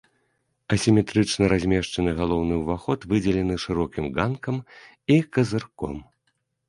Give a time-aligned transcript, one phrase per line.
[0.75, 4.57] Асіметрычна размешчаны галоўны ўваход выдзелены шырокімі ганкам
[5.17, 5.95] і казырком.